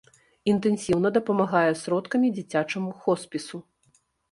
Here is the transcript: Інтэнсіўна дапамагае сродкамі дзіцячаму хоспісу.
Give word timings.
Інтэнсіўна 0.53 1.11
дапамагае 1.17 1.69
сродкамі 1.83 2.33
дзіцячаму 2.39 2.99
хоспісу. 3.07 3.65